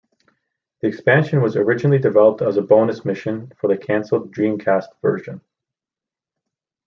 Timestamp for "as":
2.41-2.57